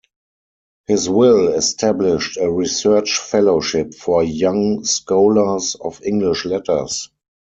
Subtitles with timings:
[0.87, 7.07] His will established a research fellowship for young scholars of English Letters.